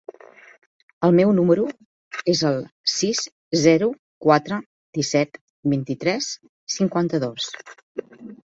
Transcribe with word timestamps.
El 1.07 1.11
meu 1.19 1.33
número 1.39 1.65
es 2.33 2.41
el 2.51 2.57
sis, 2.95 3.21
zero, 3.67 3.91
quatre, 4.27 4.59
disset, 5.01 5.39
vint-i-tres, 5.77 6.33
cinquanta-dos. 6.81 7.55